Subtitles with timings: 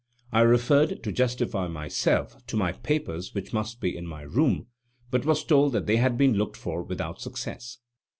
[0.31, 4.65] I referred, to justify myself, to my papers which must be in my room,
[5.11, 7.77] but was told they had been looked for without success.